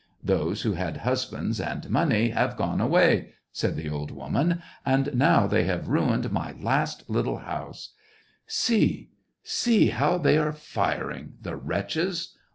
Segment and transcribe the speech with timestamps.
[0.17, 5.13] '* "Those who had husbands and money have gone away," said the old woman," and
[5.13, 7.93] now they have ruined my last little house.
[8.47, 9.11] See,
[9.43, 12.35] see how thqy are firing, the wretches.